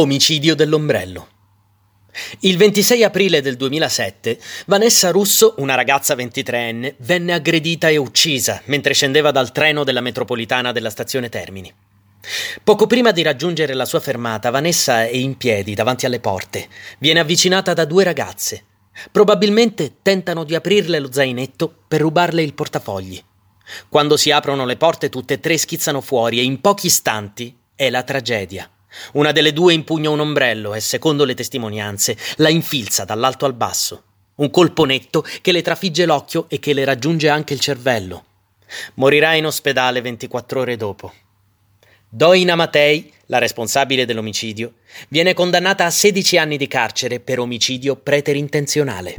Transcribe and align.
Omicidio 0.00 0.54
dell'ombrello. 0.54 1.28
Il 2.40 2.56
26 2.56 3.04
aprile 3.04 3.42
del 3.42 3.56
2007 3.56 4.38
Vanessa 4.64 5.10
Russo, 5.10 5.56
una 5.58 5.74
ragazza 5.74 6.14
23enne, 6.14 6.94
venne 7.00 7.34
aggredita 7.34 7.90
e 7.90 7.98
uccisa 7.98 8.62
mentre 8.64 8.94
scendeva 8.94 9.30
dal 9.30 9.52
treno 9.52 9.84
della 9.84 10.00
metropolitana 10.00 10.72
della 10.72 10.88
stazione 10.88 11.28
Termini. 11.28 11.70
Poco 12.64 12.86
prima 12.86 13.10
di 13.10 13.20
raggiungere 13.20 13.74
la 13.74 13.84
sua 13.84 14.00
fermata, 14.00 14.48
Vanessa 14.48 15.04
è 15.04 15.14
in 15.14 15.36
piedi 15.36 15.74
davanti 15.74 16.06
alle 16.06 16.20
porte. 16.20 16.68
Viene 16.98 17.20
avvicinata 17.20 17.74
da 17.74 17.84
due 17.84 18.02
ragazze. 18.02 18.64
Probabilmente 19.12 19.96
tentano 20.00 20.44
di 20.44 20.54
aprirle 20.54 20.98
lo 20.98 21.12
zainetto 21.12 21.74
per 21.86 22.00
rubarle 22.00 22.42
il 22.42 22.54
portafogli. 22.54 23.22
Quando 23.90 24.16
si 24.16 24.30
aprono 24.30 24.64
le 24.64 24.78
porte, 24.78 25.10
tutte 25.10 25.34
e 25.34 25.40
tre 25.40 25.58
schizzano 25.58 26.00
fuori 26.00 26.38
e 26.38 26.42
in 26.42 26.62
pochi 26.62 26.86
istanti 26.86 27.54
è 27.74 27.90
la 27.90 28.02
tragedia. 28.02 28.66
Una 29.12 29.32
delle 29.32 29.52
due 29.52 29.72
impugna 29.72 30.10
un 30.10 30.20
ombrello 30.20 30.74
e, 30.74 30.80
secondo 30.80 31.24
le 31.24 31.34
testimonianze, 31.34 32.16
la 32.36 32.48
infilza 32.48 33.04
dall'alto 33.04 33.44
al 33.44 33.54
basso. 33.54 34.02
Un 34.36 34.50
colpo 34.50 34.84
netto 34.84 35.24
che 35.42 35.52
le 35.52 35.62
trafigge 35.62 36.06
l'occhio 36.06 36.46
e 36.48 36.58
che 36.58 36.72
le 36.72 36.84
raggiunge 36.84 37.28
anche 37.28 37.54
il 37.54 37.60
cervello. 37.60 38.24
Morirà 38.94 39.34
in 39.34 39.46
ospedale 39.46 40.00
24 40.00 40.60
ore 40.60 40.76
dopo. 40.76 41.12
Doina 42.08 42.56
Matei, 42.56 43.12
la 43.26 43.38
responsabile 43.38 44.04
dell'omicidio, 44.04 44.74
viene 45.08 45.34
condannata 45.34 45.84
a 45.84 45.90
16 45.90 46.38
anni 46.38 46.56
di 46.56 46.66
carcere 46.66 47.20
per 47.20 47.38
omicidio 47.38 47.96
preterintenzionale. 47.96 49.14